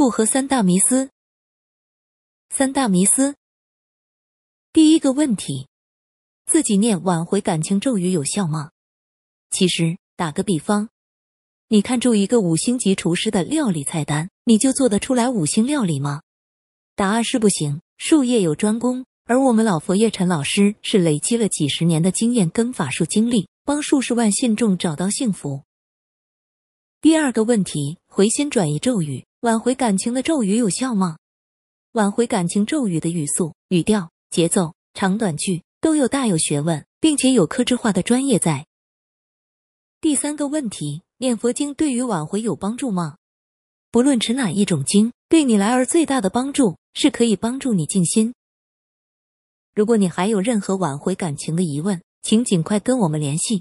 [0.00, 1.10] 复合三大迷思。
[2.48, 3.34] 三大迷思。
[4.72, 5.68] 第一个问题：
[6.46, 8.70] 自己念挽回感情咒语有效吗？
[9.50, 10.88] 其实，打个比方，
[11.68, 16.22] 你看住一个五星级厨师的料理菜单，你就做得出来五星料理吗？
[16.96, 17.82] 答案是不行。
[17.98, 25.64] 术业有专攻，而我们老佛爷陈老师是累积了几十年的经验跟法术经历，帮数十万信众找到幸福。
[27.02, 31.16] 第二个问题：回心转意咒语挽回感情的咒语有效吗？
[31.92, 38.66] 挽回感情咒语的语速、语调、节奏、长短句都有大有学问，并且有克制化的专业在。
[39.98, 43.16] 第三个问题：念佛经对于挽回有帮助吗？
[43.90, 48.34] 不论持哪一种经，对你来而最大的帮助是可以帮助你静心。
[49.74, 53.58] 如果你还有任何挽回感情的疑问，请尽快跟我们联系。